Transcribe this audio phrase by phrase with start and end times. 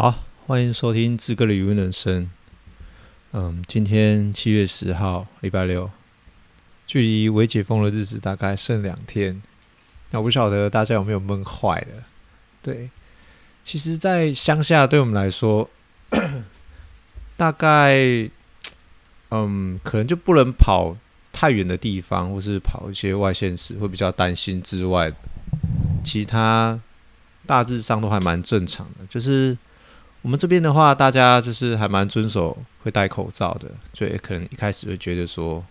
[0.00, 0.14] 好，
[0.46, 2.30] 欢迎收听志哥的语文人生。
[3.32, 5.90] 嗯，今天七月十号，礼拜六，
[6.86, 9.42] 距离微解封的日子大概剩两天。
[10.12, 12.04] 那我不晓得大家有没有闷坏了？
[12.62, 12.90] 对，
[13.64, 15.68] 其实，在乡下对我们来说，
[17.36, 17.98] 大概，
[19.30, 20.96] 嗯，可能就不能跑
[21.32, 25.12] 太远的地方，或是跑一些外县市，会比较担心之外，
[26.04, 26.80] 其他
[27.46, 29.58] 大致上都还蛮正常的，就是。
[30.22, 35.64] 我们这边的话，大家就是还蛮遵守会戴口罩的，所以可能一开始会觉得说，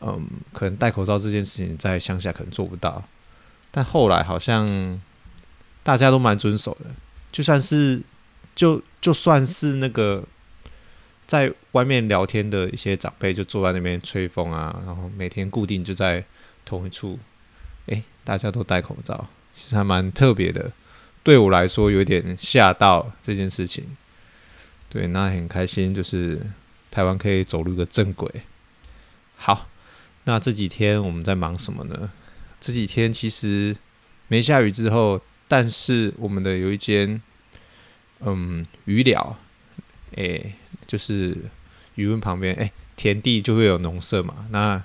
[0.00, 3.04] 嗯，可能戴口罩这件事情在乡下可能做不到，
[3.70, 5.00] 但后来好像
[5.82, 6.86] 大家都蛮遵守的，
[7.30, 8.00] 就算是
[8.54, 10.24] 就就算是那个
[11.26, 16.24] 在外面聊天的一些长辈，就坐在那边吹风啊，然后每天固定就在
[16.64, 17.18] 同一处，
[17.86, 20.72] 诶，大家都戴口罩，其实还蛮特别的。
[21.22, 23.84] 对我来说有点吓到这件事情，
[24.88, 26.40] 对，那很开心，就是
[26.90, 28.28] 台湾可以走入个正轨。
[29.36, 29.68] 好，
[30.24, 32.10] 那这几天我们在忙什么呢？
[32.58, 33.76] 这几天其实
[34.28, 37.20] 没下雨之后，但是我们的有一间
[38.20, 39.36] 嗯鱼寮，
[40.12, 40.54] 诶，
[40.86, 41.36] 就是
[41.96, 44.46] 渔翁旁边，诶，田地就会有农舍嘛。
[44.50, 44.82] 那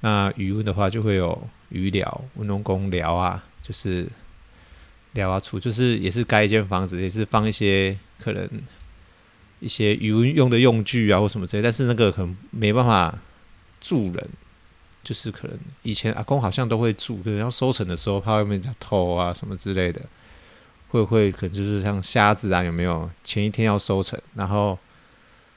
[0.00, 4.08] 那渔翁的话就会有鱼寮、温农工寮啊，就是。
[5.12, 8.48] 聊啊，处就是也是盖一间房子，也是放一些可能
[9.60, 11.62] 一些渔塭用的用具啊，或什么之类。
[11.62, 13.18] 但是那个可能没办法
[13.80, 14.28] 住人，
[15.02, 20.00] 就是可能以前阿公好像都会住，可能要收成的时候怕外面偷啊什么之类的，
[20.88, 24.78] 会会可能就是像虾子啊，有没有前一天要收成，然后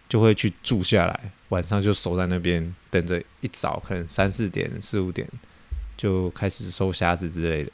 [0.10, 5.28] 就会去住下来，晚上就守在那边等着，一早可能三四点、四五点
[5.96, 7.72] 就开始收虾子之类的。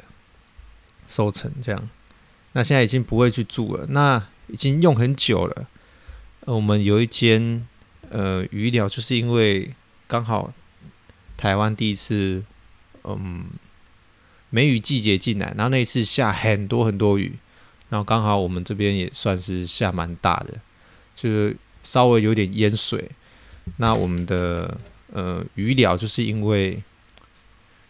[1.09, 1.89] 收成这样，
[2.53, 3.87] 那现在已经不会去住了。
[3.89, 5.67] 那已经用很久了。
[6.41, 7.67] 呃、我们有一间
[8.09, 9.73] 呃鱼寮，就是因为
[10.07, 10.53] 刚好
[11.35, 12.43] 台湾第一次
[13.03, 13.45] 嗯
[14.51, 17.33] 梅雨季节进来，然后那一次下很多很多雨，
[17.89, 20.59] 然后刚好我们这边也算是下蛮大的，
[21.15, 23.09] 就是稍微有点淹水。
[23.77, 24.77] 那我们的
[25.11, 26.83] 呃鱼寮就是因为。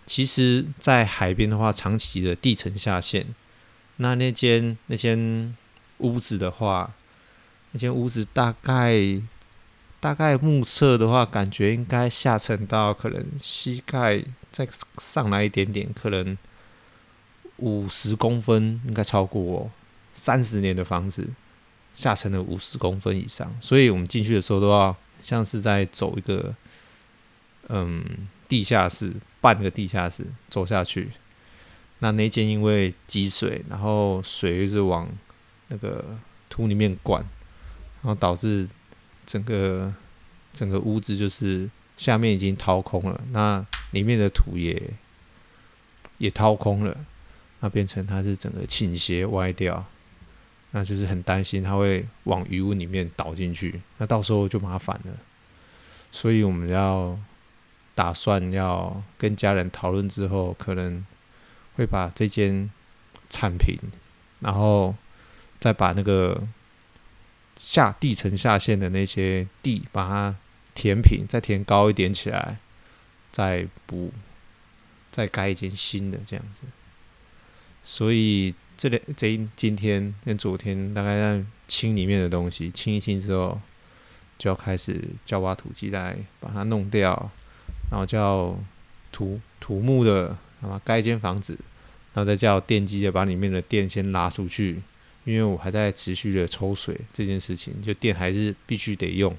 [0.10, 3.28] 其实，在海边的话，长期的地层下陷，
[3.98, 5.56] 那那间那间
[6.00, 6.96] 屋子的话，
[7.74, 9.22] 那间屋子大概
[10.00, 16.36] 大概目测的话，感觉应该下沉到可能膝盖再上来一点点，可能
[17.58, 19.70] 五十公分，应该超过
[20.16, 21.30] 三十年的房子
[21.94, 26.56] 下沉了五十公分以上，所以我们进去的时候都要像是在走一个
[27.68, 28.04] 嗯
[28.48, 29.14] 地下室。
[29.42, 31.12] 半个地下室走下去，
[32.00, 35.08] 那那间因为积水，然后水一直往
[35.70, 36.18] 那个
[36.50, 37.22] 土里面灌，
[38.02, 38.68] 然后导致
[39.26, 39.94] 整个
[40.52, 44.82] 整个屋子就是下面已经掏空了，那里面的土也
[46.18, 46.98] 也掏空了，
[47.62, 49.86] 那变成它是整个倾斜歪掉，
[50.72, 55.14] 那就是很担心它会往鱼屋里面倒进去，那到时候就麻烦了，
[56.12, 57.18] 所以我们要。
[58.00, 61.06] 打算要跟家人讨论之后，可能
[61.76, 62.72] 会把这间
[63.30, 63.78] 铲平，
[64.40, 64.96] 然后
[65.60, 66.48] 再把那个
[67.58, 70.36] 下地层下陷的那些地把它
[70.74, 72.60] 填平，再填高一点起来，
[73.34, 74.14] 再补，
[75.12, 76.62] 再盖一间新的这样子。
[77.84, 83.60] 所以这里这今天跟昨天大概在清里面的东西，清一清之后，
[84.38, 87.30] 就要开始叫挖土机来把它弄掉。
[87.90, 88.58] 然后叫
[89.12, 91.54] 土土木的，然后盖一间房子，
[92.14, 94.82] 然后再叫电机的把里面的电先拉出去，
[95.24, 99.36] 因为我还在持续的抽水这件事情，就电还是必须得用，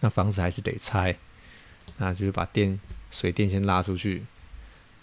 [0.00, 1.16] 那房子还是得拆，
[1.98, 2.80] 那就是把电
[3.10, 4.24] 水电先拉出去，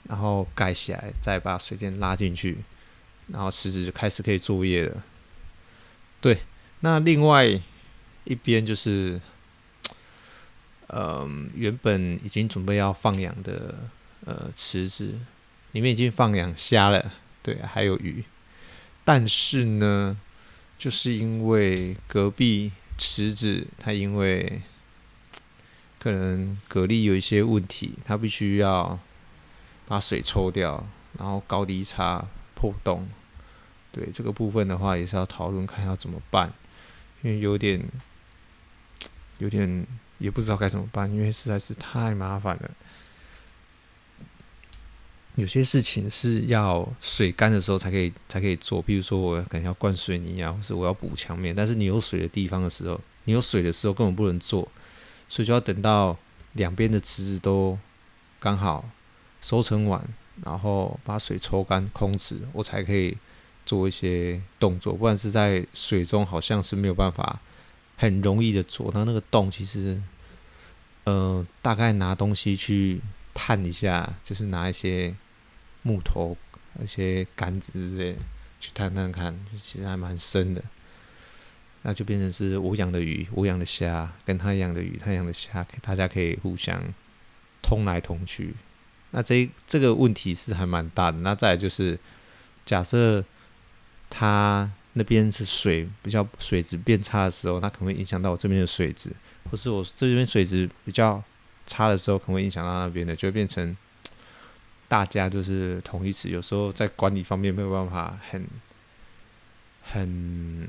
[0.10, 2.58] 然后盖起来，再把水电拉进去，
[3.28, 5.04] 然后池子就开始可以作业了。
[6.20, 6.40] 对，
[6.82, 7.46] 那另外
[8.26, 9.22] 一边就是。
[10.90, 13.76] 嗯，原本已经准备要放养的
[14.26, 15.20] 呃池子，
[15.74, 17.12] 里面已经放养虾了，
[17.44, 18.24] 对，还有鱼。
[19.04, 20.18] 但是呢，
[20.78, 24.62] 就是因为隔壁池子它因为
[26.00, 28.98] 可能蛤蜊有一些问题，它必须要
[29.88, 30.88] 把水抽掉，
[31.20, 32.26] 然后高低差
[32.56, 33.10] 破洞。
[33.92, 36.54] 对，这个部分的话也是要讨论看要怎么办，
[37.24, 37.84] 因为有点
[39.40, 39.86] 有点。
[40.20, 42.72] 也不知道该怎么办，因为实在是太麻烦了。
[45.36, 54.68] 有些事情是要水干的时候才可以才可以做，比如说我可能要灌水泥啊，或是我要补墙面，但是你有水的地方的时候，你有水的时候根本不能做，
[55.30, 56.18] 所以就要等到
[56.54, 57.78] 两边的池子都
[58.40, 58.90] 刚好
[59.40, 60.04] 收成完，
[60.44, 63.16] 然后把水抽干空池，我才可以
[63.64, 67.40] 做一些动作，不然是在水中好像是没有办法
[67.98, 68.90] 很容易的做。
[68.90, 70.02] 它那个洞其实，
[71.04, 73.02] 呃，大概拿东西去
[73.34, 75.14] 探一下，就是拿一些。
[75.84, 76.36] 木头、
[76.84, 78.14] 一些杆子之类，
[78.60, 80.62] 去探探看，其实还蛮深的。
[81.84, 86.84] 那就变成是我养的鱼，我养的虾，跟他养的鱼，他养的虾，大家可以互相
[87.62, 88.54] 通来通去。
[89.12, 91.20] 那这这个问题是还蛮大的。
[91.20, 91.98] 那再就是，
[92.66, 93.24] 假设
[94.10, 99.12] 他那边是水比较水质变差的时候，那可能会影响到我这边的水质，
[99.50, 101.24] 或是我这边水质比较
[101.66, 103.76] 差的时候，可能会影响到那边的，就会变成。
[104.90, 108.48] 大家就是同义词，有时候在管理方面没有办法很、
[109.84, 110.66] 很、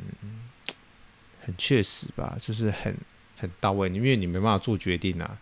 [1.40, 2.92] 很确实吧，就是很、
[3.36, 3.88] 很到位。
[3.88, 5.38] 因为你没办法做决定啊，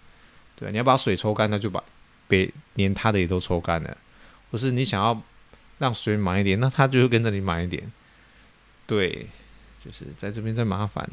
[0.55, 1.83] 对，你要把水抽干，那就把
[2.29, 3.97] 别连他的也都抽干了。
[4.51, 5.19] 或是你想要
[5.79, 7.91] 让水满一点，那他就会跟着你满一点。
[8.87, 9.29] 对，
[9.85, 11.09] 就是在这边再麻烦。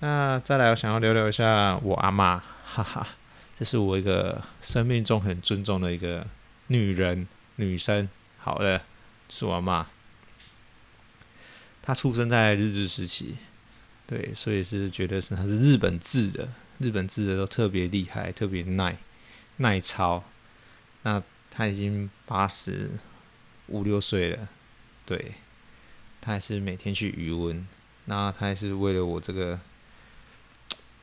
[0.00, 3.06] 那再来，我想要聊聊一下我阿嬷，哈哈。
[3.56, 6.26] 这是我一个生命中很尊重的一个
[6.66, 8.08] 女人、女生。
[8.38, 8.82] 好的，
[9.28, 9.86] 是我阿妈。
[11.80, 13.36] 她出生在日治时期，
[14.06, 16.48] 对，所以是觉得是她是日本制的，
[16.78, 18.96] 日本制的都特别厉害，特别耐
[19.58, 20.24] 耐操。
[21.02, 22.90] 那她已经八十
[23.68, 24.48] 五六岁了，
[25.06, 25.34] 对，
[26.24, 27.64] 他还是每天去鱼塭。
[28.06, 29.60] 那他还是为了我这个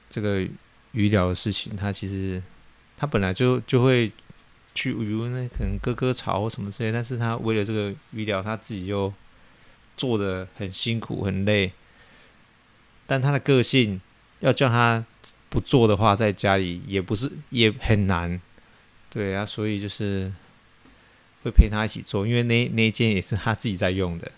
[0.10, 0.48] 这个。
[0.94, 2.44] 鱼疗的事情，他其实
[2.98, 4.12] 他本来就就会
[4.76, 9.14] 去鱼塭，可能割割草或什么之类，但是他为了这个鱼疗，他自己又
[9.96, 11.72] 做的很辛苦很累。
[13.08, 14.02] 但他的个性
[14.42, 15.06] 要叫他
[15.48, 18.42] 不做的话，在家里也不是也很难，
[19.10, 20.30] 对啊，所以就是
[21.44, 24.30] 会陪他一起做，因为那那一间也是他自己在用的，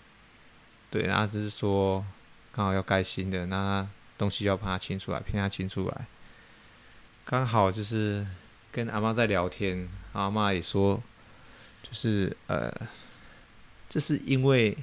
[0.94, 2.04] 对，然后只是说
[2.52, 3.84] 刚好要盖新的，那
[4.16, 6.06] 东西要帮他清出来，骗他清出来。
[7.24, 8.24] 刚好就是
[8.70, 11.02] 跟阿妈在聊天，阿妈也说，
[11.82, 12.72] 就是呃，
[13.88, 14.78] 这是因为，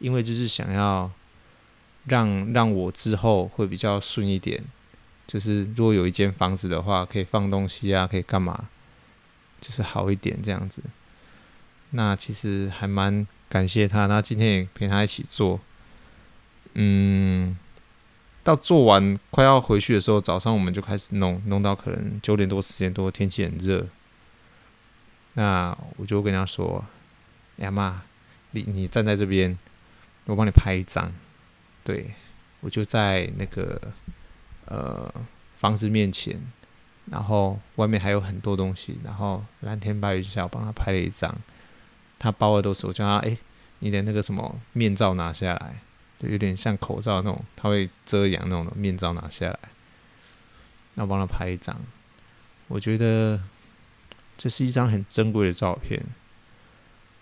[0.00, 1.08] 因为就是想要
[2.06, 4.60] 让让我之后会比较顺一点，
[5.28, 8.68] 就是如果有一间房子的话，可以放东西啊，可以干嘛，
[9.60, 10.82] 就是好一点这样子。
[11.90, 15.60] 那其实还蛮感谢他，那今天也陪他一起做，
[16.72, 17.58] 嗯。
[18.42, 23.86] 到做完快要回去的时候，早上我们就开始弄，弄到可能九点多十点多，天气很热。
[25.34, 26.84] 那我就跟他说
[27.60, 28.02] ：“哎呀妈，
[28.52, 29.56] 你你站在这边，
[30.24, 31.12] 我帮你拍一张。”
[31.84, 32.14] 对，
[32.62, 33.80] 我就在那个
[34.64, 35.14] 呃
[35.56, 36.40] 房子面前，
[37.12, 41.32] 然后外面还有很多东西，然后蓝天白云下，我帮他拍了一张。
[42.22, 43.36] 他包的都是，我叫他：“哎，
[43.80, 45.82] 你的那个什么面罩拿下来。”
[46.22, 49.58] 就有点像口罩那种，它会遮阳那种的面罩拿下来，
[50.94, 51.76] 那我帮他拍一张。
[52.68, 53.40] 我觉得
[54.36, 56.00] 这是一张很珍贵的照片，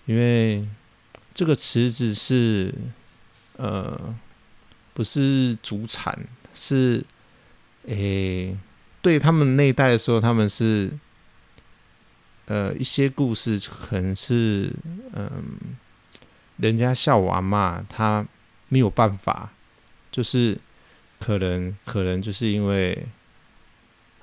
[0.05, 0.69] 因为
[1.33, 2.75] 这个池子是
[3.57, 4.15] 呃
[4.93, 7.03] 不是主产，是
[7.87, 8.55] 诶、
[9.01, 10.93] 对他们那一代的时候，他们是
[12.51, 14.75] 呃一些故事可能是
[15.15, 15.57] 嗯、
[16.57, 18.27] 人家笑我阿嬷他。
[18.73, 19.51] 没有办法，
[20.13, 20.57] 就是
[21.19, 23.05] 可能可能就是因为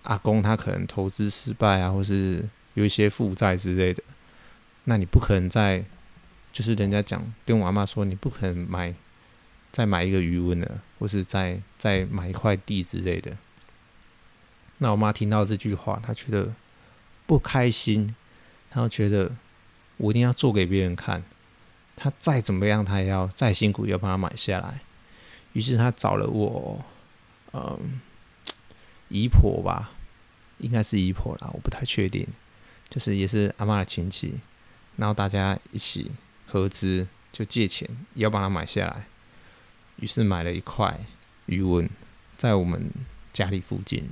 [0.04, 4.02] 阿公他可能投资失败啊，或是有一些负债之类的，
[4.86, 5.84] 那你不可能再
[6.54, 8.96] 就是人家讲跟我阿妈说，你不可能买
[9.70, 13.36] 再买一个鱼塭了，或是再再买一块地之类的。
[14.78, 16.54] 那我妈听到这句话，她觉得
[17.28, 18.16] 不开心，
[18.72, 19.36] 然后觉得
[19.98, 21.24] 我一定要做给别人看。
[21.96, 24.82] 他再怎么样，他也要再辛苦，也要帮他买下来。
[25.54, 26.84] 于是他找了我，
[27.54, 28.00] 嗯，
[29.10, 29.92] 姨婆吧，
[30.60, 32.28] 应该是姨婆啦，我不太确定。
[32.90, 34.36] 就是也是阿嬷的亲戚，
[34.96, 36.12] 然后大家一起
[36.46, 39.08] 合资，就借钱也要帮他买下来。
[39.98, 40.98] 于是买了一块
[41.48, 41.90] 鱼纹，
[42.38, 42.90] 在我们
[43.34, 44.08] 家里附近。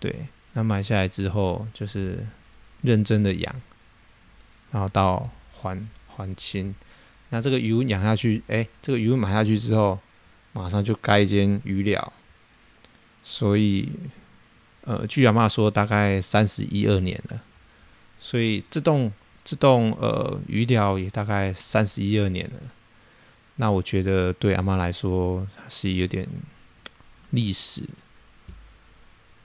[0.00, 0.26] 对，
[0.58, 2.26] 那买下来之后，就是
[2.82, 3.54] 认真的养，
[4.72, 5.80] 然后到还。
[6.18, 6.74] 还清，
[7.28, 9.96] 那这个鱼养下去，哎、这个鱼买下去之后，
[10.52, 12.12] 马上就盖一间鱼寮。
[13.22, 13.88] 所以，
[14.80, 17.40] 呃，据阿妈说，大概三十一二年了。
[18.18, 19.12] 所以这栋
[19.44, 22.56] 这栋呃鱼寮也大概三十一二年了。
[23.54, 26.26] 那我觉得对阿妈来说是有点
[27.30, 27.84] 历史，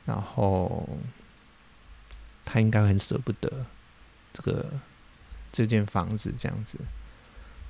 [0.05, 0.87] 然后
[2.45, 3.65] 他应该很舍不得
[4.33, 4.71] 这个
[5.51, 6.77] 这间房子这样子。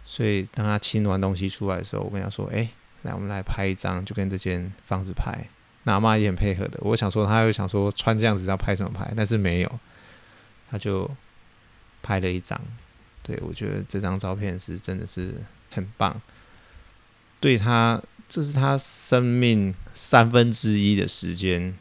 [0.06, 2.70] 所以当他清完东西出来的时候，我跟他说：“哎，
[3.04, 5.48] 来，我们来拍一张，就跟这间房子拍。”
[5.86, 6.78] 那阿妈也很配合的。
[6.82, 9.80] 我想说，她又想说穿这样子要拍什么拍，但是没有，
[10.70, 11.10] 她就
[12.02, 12.60] 拍了一张。
[13.22, 16.22] 对，我觉得这张照片是真的是很棒。
[17.40, 21.78] 对他，这是他生命三分之一的时间，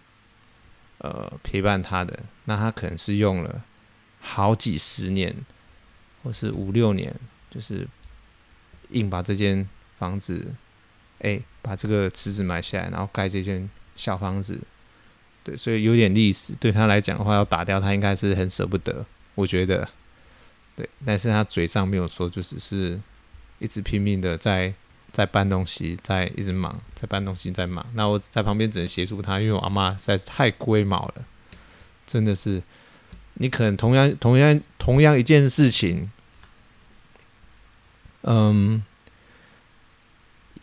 [1.02, 2.18] 呃，陪伴他的。
[2.46, 3.62] 那他可能是用了
[4.20, 5.34] 好几十年，
[6.22, 7.14] 或是五六年，
[7.50, 7.86] 就是
[8.90, 9.68] 硬把这间
[9.98, 10.54] 房子，
[11.18, 14.62] 哎，把这个池子买下来，然后盖这间小房子。
[15.42, 16.54] 对，所以有点历史。
[16.54, 19.04] 对他来讲的话，要打掉他应该是很舍不得，
[19.34, 19.88] 我觉得。
[20.76, 23.00] 对，但是他嘴上没有说，就只是
[23.58, 24.72] 一直拼命的在。
[25.12, 27.86] 在搬东西，在一直忙，在搬东西，在忙。
[27.94, 31.24] 那我在旁边只能协助他，因为我阿妈实在是太龟毛了，
[32.06, 32.62] 真的是。
[33.34, 36.10] 你可能同样、同样、同样一件事情，
[38.20, 38.84] 嗯，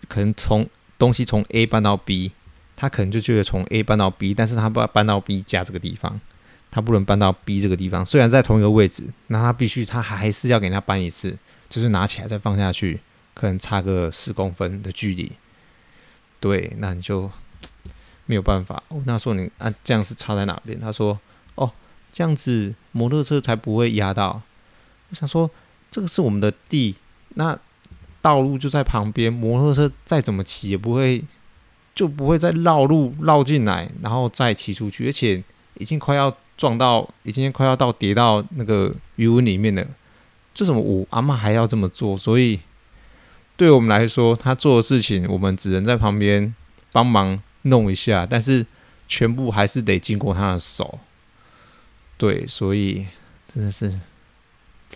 [0.08, 2.32] 可能从东西从 A 搬到 B，
[2.76, 6.22] 他可能就觉得从 A 搬到 B，但是他不搬到 B 家这个地方，
[6.70, 8.06] 他不能搬到 B 这个地方。
[8.06, 11.38] 虽然在同一个位置，那他必须，他还是要给他搬一次，
[11.68, 13.00] 就是拿起来再放下去。
[13.40, 15.32] 可能差个十公分的距离，
[16.42, 17.32] 对，那你就
[18.28, 18.84] 没有办法。
[19.06, 20.78] 那说你啊，这样是差在哪边？
[20.78, 21.18] 他说
[21.56, 21.72] ：“哦，
[22.12, 24.42] 这样子摩托车才不会压到。”
[25.10, 25.50] 我想说，
[25.90, 26.98] 这个是我们的地，
[27.36, 27.58] 那
[28.22, 31.24] 道路就在旁边，摩托车再怎么骑也不会，
[31.96, 35.42] 就不会再绕路绕进来，然后再骑出去，而且
[35.76, 39.88] 已经快要撞到，已经快要到跌到那个鱼塭里面了。
[40.54, 42.18] 这怎么我阿嬷还要这么做？
[42.18, 42.60] 所以。
[43.60, 46.56] 对我们来说，他做的事情，我们只能在旁边
[46.94, 48.66] 帮忙弄一下，但是
[49.06, 50.98] 全部还是得经过他的手。
[52.18, 53.06] 对，所以
[53.54, 54.00] 真的是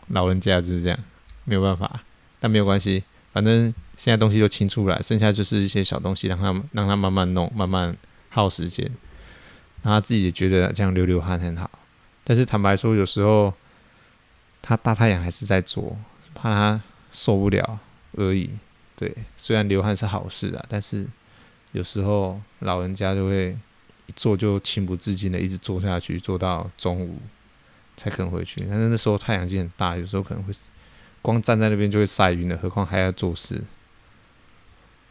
[0.07, 0.97] 老人家就是这样，
[1.43, 2.05] 没有办法。
[2.39, 3.03] 但没有关系，
[3.33, 3.65] 反正
[3.97, 7.93] 现在东西都清出来，剩下就是一些小东西，让他让他慢慢弄，慢慢
[8.29, 8.85] 耗时间。
[9.81, 11.69] 然后他自己也觉得这样流流汗很好。
[12.23, 13.53] 但是坦白说，有时候
[14.61, 15.97] 他大太阳还是在做，
[16.33, 17.79] 怕他受不了。
[18.15, 18.49] 而已，
[18.95, 21.07] 对，虽然流汗是好事啊，但是
[21.71, 23.57] 有时候老人家就会
[24.05, 27.19] 一坐就情不自禁的一直坐下去，坐到中午
[27.97, 28.65] 才肯回去。
[28.69, 30.53] 但是那时候太阳已经很大，有时候可能会
[31.21, 33.63] 光站在那边就会晒晕了，何况还要做事。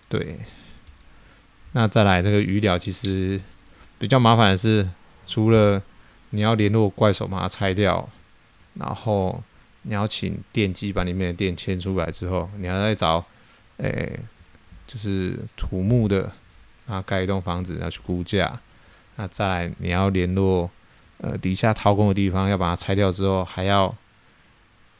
[0.08, 0.40] 对，
[1.72, 3.40] 那再来这个鱼疗，其实
[3.98, 4.88] 比较麻烦的是，
[5.26, 5.82] 除了
[6.30, 8.08] 你要联络怪手把它拆掉，
[8.74, 9.42] 然后。
[9.82, 13.24] 你要请电机把里面的电牵出来之后，你要再找，
[13.78, 14.16] 诶、
[14.86, 16.32] 就是土木的，
[16.86, 18.60] 然后盖一栋房子要去估价，
[19.16, 20.70] 那再你要联络，
[21.18, 23.92] 呃，底下掏空的地方要把它拆掉之后，还要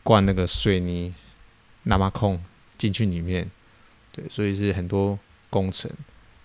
[0.03, 1.15] 灌那个水泥，
[1.85, 2.43] 那么空
[2.77, 3.49] 进去里面，
[4.11, 5.17] 对，所以是很多
[5.49, 5.89] 工程。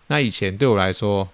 [0.08, 1.28] 那以前对我来说，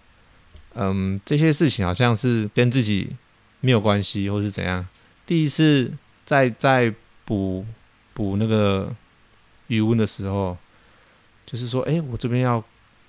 [0.75, 3.17] 嗯，这些事情好像是跟自己
[3.59, 4.87] 没有关系，或是怎样。
[5.25, 5.91] 第一次。
[6.25, 6.93] 在在
[7.25, 7.65] 补
[8.13, 8.95] 补那个
[9.67, 10.57] 余温的时候，
[11.45, 12.63] 就是说，哎，我这边要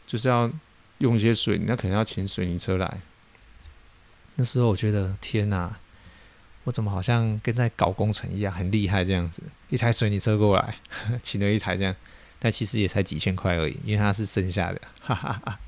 [0.06, 0.50] 就是要
[0.98, 3.00] 用一些水，那肯定要请水泥车来。
[4.36, 5.76] 那时候我觉得天哪，
[6.64, 9.42] 我怎么好像跟在搞工程一样，很厉害这样子。
[9.68, 10.76] 一台水泥车过来，
[11.22, 11.94] 请了一台这样，
[12.38, 15.58] 但其实也才几千块而已，因为它是剩下的，哈哈哈，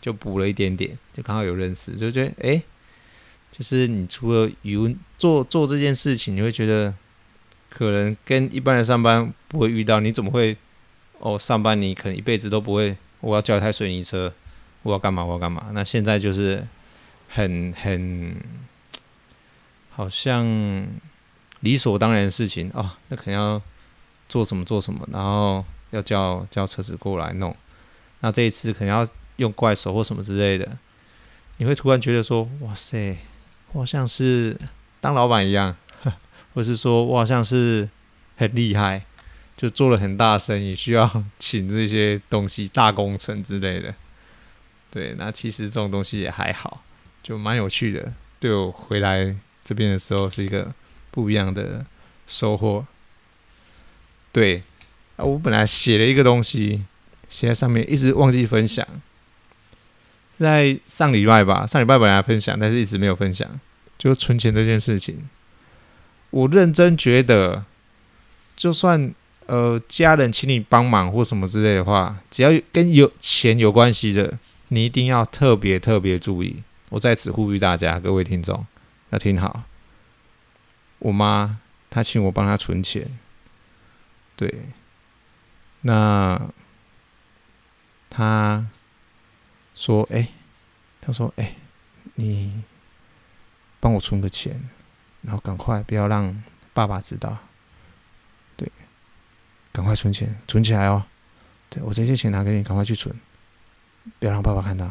[0.00, 2.62] 就补了一点点，就刚好有认识，就觉得哎。
[3.56, 6.92] 就是你除了鱼塭做做这件事情，你会觉得
[7.70, 9.98] 可能跟一般人上班不会遇到。
[9.98, 10.54] 你怎么会
[11.20, 11.38] 哦？
[11.38, 12.94] 上班你可能一辈子都不会。
[13.20, 14.30] 我要叫一台水泥车，
[14.82, 15.24] 我要干嘛？
[15.24, 15.70] 我要干嘛？
[15.72, 16.68] 那现在就是
[17.30, 18.36] 很很
[19.88, 20.86] 好像
[21.60, 22.90] 理所当然的事情哦。
[23.08, 23.62] 那可能要
[24.28, 27.56] 做什么做什么，然后要叫叫车子过来弄。
[28.20, 30.76] 那这一次可能要用怪手或什么之类的，
[31.56, 33.16] 你会突然觉得说：哇塞！
[33.76, 34.56] 我像是
[35.02, 35.76] 当老板一样，
[36.54, 37.86] 或是说我好像是
[38.36, 39.04] 很厉害，
[39.54, 43.94] 就做了很大生意，需要 请这些东西、大工程之类的。
[44.90, 46.82] 对，那其实这种东西也还好，
[47.22, 48.10] 就蛮有趣的。
[48.40, 50.72] 对我回来这边的时候是一个
[51.10, 51.84] 不一样的
[52.26, 52.86] 收获。
[54.32, 54.62] 对，
[55.16, 56.86] 啊，我本来写了一个东西，
[57.28, 58.86] 写在上面，一直忘记分享。
[60.38, 63.48] 在上礼拜吧，上礼拜本来分享，但是一直没有分享，
[63.98, 65.28] 就存钱这件事情。
[66.30, 67.64] 我认真觉得，
[68.56, 69.14] 就算
[69.46, 74.38] 呃家人请你帮忙或什么之类的话，只要跟有钱有关系的，
[74.68, 76.62] 你一定要特别特别注意。
[76.90, 78.66] 我在此呼吁大家，各位听众
[79.10, 79.62] 要听好。
[80.98, 81.58] 我妈
[81.90, 83.18] 她请我帮她存钱，
[84.34, 84.66] 对，
[85.82, 86.40] 那
[88.08, 88.66] 她
[89.74, 90.28] 说：“哎、
[91.00, 91.56] 她说，哎、
[92.14, 92.62] 你
[93.86, 94.68] 帮我存个钱，
[95.22, 96.42] 然后赶快不要让
[96.74, 97.38] 爸爸知道，
[98.56, 98.68] 对，
[99.70, 101.04] 赶快存钱，存起来哦。
[101.70, 103.14] 对，我这些钱拿给你，赶快去存，
[104.18, 104.90] 不要让爸爸看到。”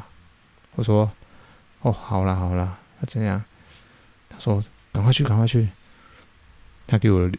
[0.76, 1.12] 我说。
[1.82, 3.44] 哦，好了好了，那这样，
[4.30, 5.68] 他说赶快去赶快去，
[6.88, 7.30] 他给我，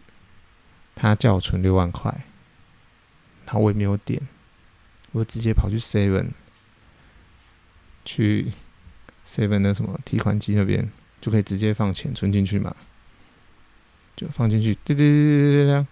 [0.94, 2.12] 他叫我存六万块，
[3.46, 4.28] 然后我也没有点，
[5.10, 6.28] 我直接跑去 seven，
[8.04, 8.52] 去
[9.26, 10.92] seven 那什么提款机那边
[11.26, 12.73] 就可以直接放钱存进去嘛，
[14.14, 15.87] 就放进去，对对对对对对，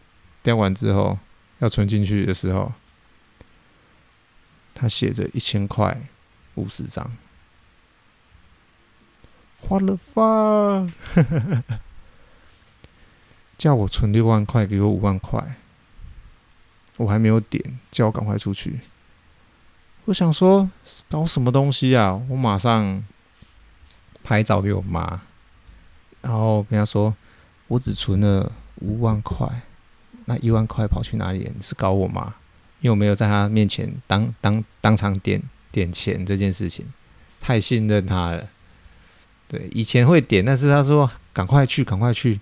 [0.45, 1.19] 点完之后
[1.59, 2.73] 要存进去的时候，
[4.73, 6.07] 他写着一千块
[6.55, 7.11] 五十张。
[9.67, 10.93] What the fuck？
[13.59, 15.57] 叫我存六万块，给我五万块，
[16.97, 18.79] 我还没有点，叫我赶快出去。
[20.05, 20.71] 我想说，
[21.09, 22.15] 搞什么东西啊？
[22.29, 23.05] 我马上
[24.25, 25.21] 拍照给我妈，
[26.23, 27.15] 然后跟她说，
[27.69, 28.51] 我只存了
[28.81, 29.47] 五万块，
[30.25, 31.49] 那一万块跑去哪里？
[31.55, 32.35] 你是搞我吗？
[32.81, 35.41] 因为我没有在她面前当当当场点
[35.71, 36.93] 点钱这件事情，
[37.39, 38.49] 太信任她了。
[39.47, 42.41] 对，以前会点，但是他说赶快去，赶快去，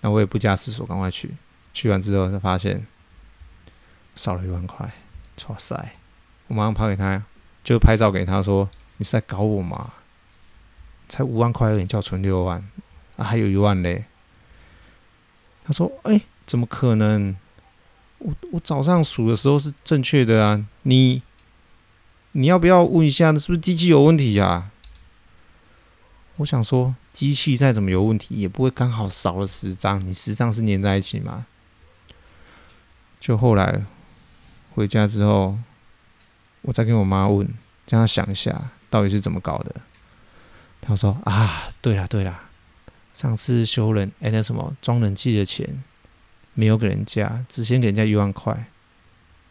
[0.00, 1.30] 那我也不加思索，赶快去。
[1.72, 2.84] 去完之后，就发现
[4.14, 4.92] 少了一万块，
[5.48, 5.92] 哇塞！
[6.48, 7.22] 我马上拍给他，
[7.64, 9.92] 就拍照给他说：“你是在搞我吗？
[11.12, 12.66] 才五万块而已，叫存六万，
[13.18, 14.06] 啊，还有一万嘞。”
[15.62, 17.36] 他说：“哎，怎么可能？
[18.16, 21.20] 我我早上数的时候是正确的啊，你
[22.32, 24.70] 你要不要问一下，是不是机器有问题呀？”
[26.36, 30.00] 我想说，机器再怎么有问题，也不会刚好少了十张。
[30.06, 31.44] 你十张是粘在一起吗？
[33.20, 33.84] 就后来
[34.74, 35.58] 回家之后，
[36.62, 37.46] 我再跟我妈问，
[37.86, 39.82] 叫她想一下到底是怎么搞的。
[40.82, 42.40] 他说：“啊，对了对了，
[43.14, 45.82] 上次修人哎，那什么装冷气的钱
[46.52, 48.66] 没有给人家，只先给人家一万块。”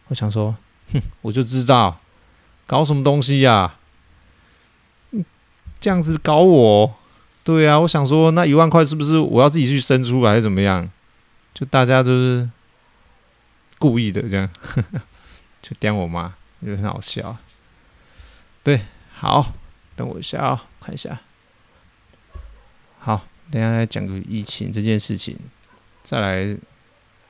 [0.09, 0.55] 我想说，
[0.91, 1.99] 哼，我就知道
[2.67, 3.77] 搞什么东西呀、啊。
[5.79, 6.95] 这样子搞我，
[7.43, 10.87] 对啊，我想说那一万块是不是我要自己去生出来，还是怎么样？
[11.53, 12.49] 就大家都是
[13.79, 14.47] 故意的，这样
[15.61, 17.35] 就点我妈，觉得很好笑。
[18.63, 18.81] 对，
[19.13, 19.53] 好，
[19.95, 21.21] 等我一下啊、哦，看一下。
[22.99, 25.37] 好，等下来讲个疫情这件事情，
[26.03, 26.57] 再来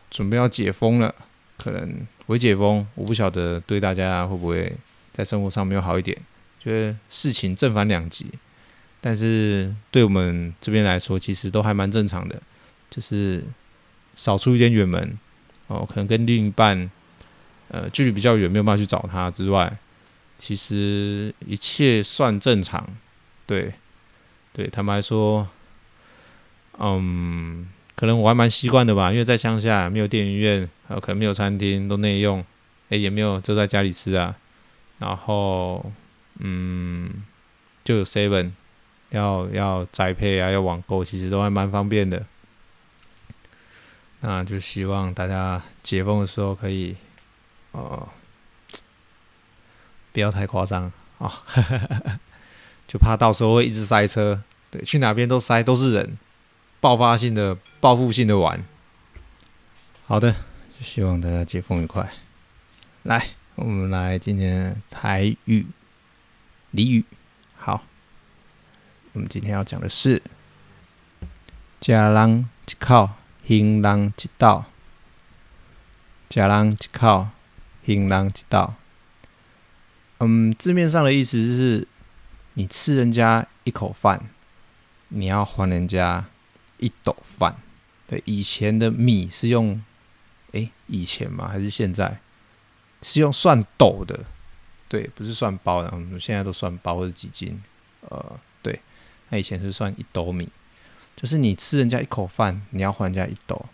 [0.10, 1.14] 准备要解封了，
[1.58, 4.76] 可能微解封，我不晓得对大家会不会
[5.14, 6.18] 在生活上没有好一点。
[6.60, 8.28] 觉得事情正反两极，
[9.00, 12.42] 但是对我们这边来说，其实都还蛮正常的。
[12.90, 13.44] 就是
[14.18, 15.18] 少出一点远门
[15.68, 16.92] 哦，可能跟另一半
[17.70, 19.78] 呃距离比较远，没有办法去找他之外，
[20.38, 22.86] 其实一切算正常。
[23.52, 23.74] 对，
[24.54, 25.46] 对他们来说，
[26.80, 32.46] 嗯，可能我还蛮习惯的吧，因为在乡下没有电影院，还有可能没有餐厅，都内用，
[32.90, 34.38] 哎，也没有就在家里吃啊，
[35.00, 35.92] 然后。
[36.44, 37.24] 嗯，
[37.84, 38.52] 就有 seven，
[39.10, 42.26] 要要宅配啊，要网购，其实都还蛮方便的。
[44.22, 46.96] 那就希望大家解封的时候可以，
[47.74, 48.10] 呃，
[50.12, 51.44] 不要太夸张啊，
[52.92, 54.44] 就怕到时候会一直塞车。
[54.70, 56.18] 对，去哪边都塞，都是人，
[56.82, 58.62] 爆发性的、报复性的玩。
[60.06, 60.36] 好的，
[60.82, 62.12] 希望大家解封愉快。
[63.04, 65.68] 来，我们来今天台语。
[66.74, 67.06] 俚语，
[67.56, 67.86] 好，
[69.14, 70.22] 我们今天要讲的是
[71.80, 73.10] “吃人一口，
[73.48, 74.66] 还人一斗”。
[76.30, 77.30] 吃人一口，
[77.86, 78.74] 还人一斗。
[80.20, 81.88] 嗯，字面上的意思是，
[82.54, 84.30] 你吃人家一口饭，
[85.10, 86.26] 你要还人家
[86.78, 87.56] 一斗饭。
[88.08, 89.82] 对，以前的米是用，
[90.52, 91.48] 诶、以前吗？
[91.48, 92.20] 还是现在？
[93.02, 94.26] 是用算斗的。
[94.90, 97.62] 对，不是算包的，我们现在都算包或者几斤。
[98.02, 98.82] 呃，对，
[99.30, 100.50] 那以前是算一斗米，
[101.16, 103.66] 就是你吃人家一口饭，你要还人家一斗。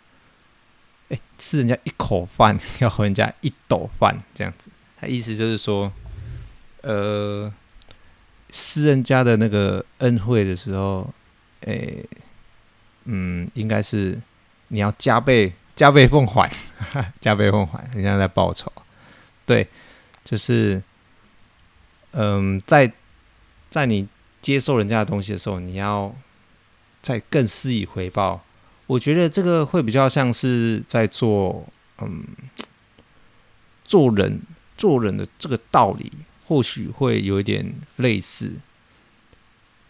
[1.08, 4.70] 哎，吃人家一口饭， 要还人家一斗饭，这样子。
[5.00, 5.92] 他意思就是说，
[6.82, 7.52] 呃，
[8.50, 11.12] 施人家的那个恩惠的时候，
[11.66, 11.92] 哎，
[13.04, 14.20] 嗯，应该是
[14.68, 16.50] 你要加倍加倍奉还，
[17.20, 18.72] 加倍奉还，人家在报仇。
[19.46, 19.66] 对，
[20.24, 20.82] 就是，
[22.12, 22.92] 嗯，在
[23.70, 24.06] 在你
[24.40, 26.14] 接受人家的东西的时候，你要
[27.00, 28.44] 再更施以回报。
[28.86, 31.66] 我觉得这个会比较像是在做，
[32.00, 32.24] 嗯，
[33.84, 34.40] 做人
[34.76, 36.12] 做人的这个道理，
[36.48, 38.52] 或许会有一点类似。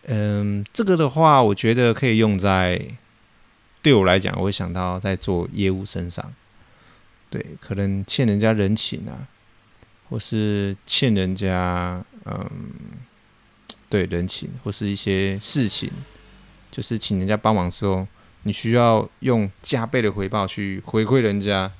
[0.02, 2.84] 嗯，这个的话，我觉得可以用在
[3.80, 6.34] 对我来讲，我会想到在做业务身上，
[7.30, 9.28] 对，可能欠人家人情啊，
[10.08, 12.50] 或是欠人家，嗯，
[13.88, 15.92] 对，人情，或是一些事情，
[16.72, 18.08] 就是请人家帮忙之后，
[18.42, 21.70] 你需要用加倍的回报去回馈人家。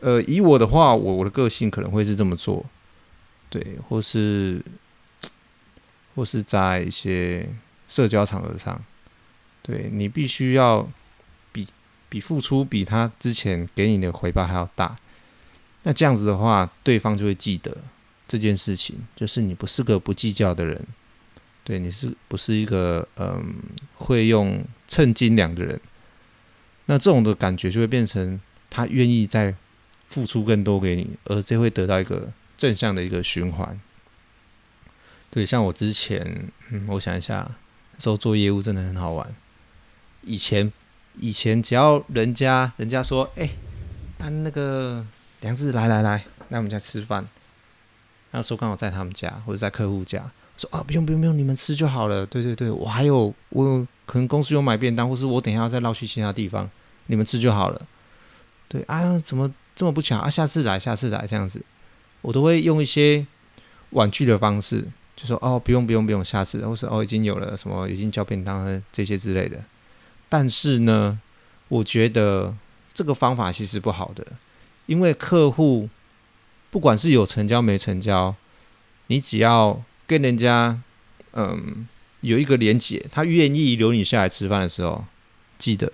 [0.00, 2.64] 呃，以我的话，我我的个性可能会是这么做，
[3.50, 4.62] 对，或是。
[6.14, 7.48] 或是在一些
[7.88, 8.84] 社交场合上，
[9.62, 10.90] 对，你必须要
[11.52, 11.64] 比
[12.08, 14.96] 比付出比他之前给你的回报还要大。
[15.84, 17.76] 那这样子的话，对方就会记得
[18.26, 20.84] 这件事情，就是你不是个不计较的人，
[21.62, 23.54] 对，你是不是一个嗯
[23.94, 25.80] 会用称斤两的人？
[26.86, 29.54] 那这种的感觉就会变成他愿意再
[30.08, 33.80] 付出更多给你，而这会得到一个正向的一个循环。
[35.30, 37.50] 对，像我之前，嗯，我想一下，
[37.94, 39.34] 那时候做业务真的很好玩。
[40.22, 40.70] 以前，
[41.18, 43.48] 以前只要人家人家说，哎，
[44.18, 45.06] 啊那个
[45.40, 47.26] 梁志来来来，来我们家吃饭。
[48.30, 52.26] 那时候刚好在他们家或者在客户家，说啊不用不用不用，你们吃就好了。
[52.26, 56.68] 对对对，我还有我可能公司有买便当，或是我等一下要再绕去其他地方，
[57.06, 57.86] 你们吃就好了。
[58.66, 60.28] 对啊，怎么这么不巧啊？
[60.28, 61.62] 下次来，下次来这样子，
[62.22, 63.26] 我都会用一些
[63.90, 64.84] 婉拒的方式。
[65.16, 69.64] 就说哦，不用不用不用，下次，或是哦，已经有了什么，已经交便当和这些之类的。
[70.28, 71.20] 但是呢，
[71.66, 72.54] 我觉得
[72.94, 74.24] 这个方法其实不好的，
[74.86, 75.88] 因为客户
[76.70, 78.36] 不管是有成交没成交，
[79.08, 80.80] 你只要跟人家
[81.32, 81.88] 嗯
[82.20, 85.04] 有一个连结，他愿意留你下来吃饭的时候，
[85.58, 85.92] 记得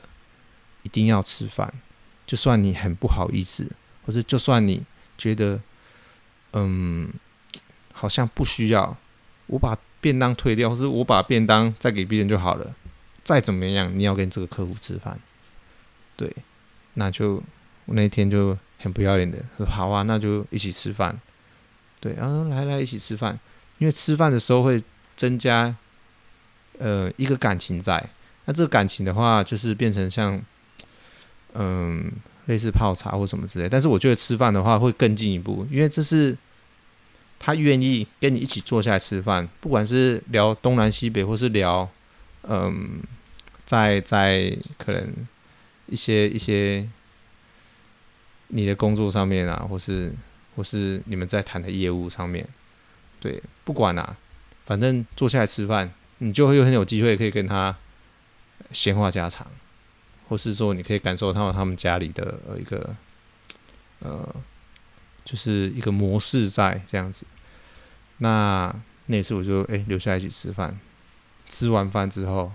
[0.82, 1.72] 一定要吃饭，
[2.26, 3.70] 就算你很不好意思，
[4.04, 4.82] 或者就算你
[5.16, 5.58] 觉得
[6.54, 7.12] 嗯
[7.92, 8.96] 好像不需要。
[9.46, 12.74] 我把便当退掉，或是我把便当再给别人就好了。
[13.22, 15.18] 再怎么样，你要跟这个客户吃饭，
[16.16, 16.34] 对，
[16.94, 17.42] 那就
[17.86, 21.18] 我那天就很不要脸的说好啊，那就一起吃饭。
[22.00, 23.38] 对，然后来来一起吃饭，
[23.78, 24.82] 因为吃饭的时候会
[25.16, 25.74] 增加
[26.78, 28.10] 呃一个感情在。
[28.44, 30.38] 那这个感情的话，就是变成像
[31.54, 32.12] 嗯
[32.46, 33.68] 类似泡茶或什么之类。
[33.68, 36.36] 但是我觉得吃饭的话会更进一步，因为这是。
[37.36, 41.86] 他愿意跟你一起坐下来吃饭，不管是聊东南西北，或是聊，
[42.44, 43.02] 嗯，
[43.66, 45.12] 在在可能
[45.86, 46.88] 一些一些
[48.48, 50.14] 你的工作上面啊，或是
[50.56, 52.48] 或是你们在谈的业务上面，
[53.20, 54.16] 对，不管啊，
[54.64, 57.76] 反正坐下来吃饭，你就会有很有机会可以跟他
[58.72, 59.46] 闲话家常，
[60.28, 62.94] 或是说你可以感受到他们家里的一个
[64.00, 64.28] 呃。
[65.24, 67.24] 就是一个模式在这样子，
[68.18, 68.70] 那
[69.06, 70.78] 那次我就哎、留下来一起吃饭，
[71.48, 72.52] 吃完饭之后，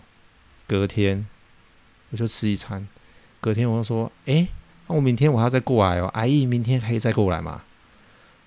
[0.67, 1.27] 隔天
[2.11, 2.87] 我就吃一餐，
[3.41, 4.47] 隔天我就说哎，
[4.85, 7.63] 那、我明天我还要再过来哦，阿姨明天可以再过来吗？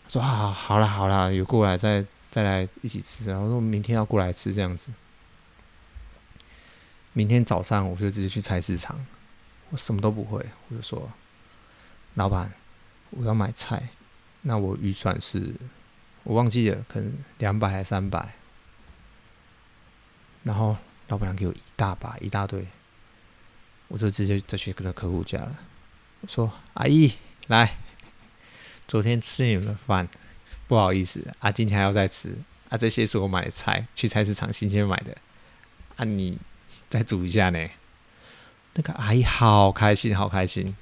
[0.06, 4.92] 说好好了好了，有过来再再来一起吃，然后说明天要过来吃这样子，
[7.12, 9.06] 明天早上我就直接去菜市场，
[9.70, 11.10] 我什么都不会，我就说
[12.14, 12.52] 老板
[13.10, 13.88] 我要买菜。
[14.44, 15.54] 那我预算是，
[16.24, 18.34] 我忘记了，可能两百还三百。
[20.42, 22.66] 然后老板娘给我一大把一大堆，
[23.86, 25.60] 我就直接再去跟客户家了。
[26.22, 27.12] 我说：“阿姨，
[27.46, 27.76] 来，
[28.88, 30.08] 昨天吃你们的饭，
[30.66, 32.36] 不好意思啊，今天还要再吃
[32.68, 32.76] 啊。
[32.76, 35.16] 这些是我买的菜，去菜市场新鲜买的，
[35.94, 36.36] 啊，你
[36.92, 37.58] 再煮一下呢。”
[38.74, 40.76] 那个阿姨好开心，好开心，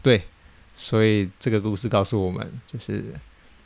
[0.00, 0.22] 对。
[0.74, 3.04] 所以这个故事告诉我们，就是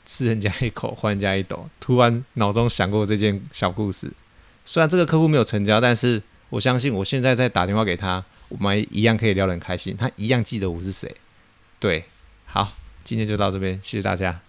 [0.05, 1.67] 吃人家一口换人家一斗。
[1.81, 4.13] 突然脑中想过这件小故事，
[4.65, 11.15] 虽然这个客户没有成交，但是我相信我现在在打电话给他，我们一样可以聊得很开心，他一样记得我是谁。
[11.79, 12.05] 对，
[12.45, 12.73] 好，
[13.05, 14.41] 今天就到这边，谢谢大家。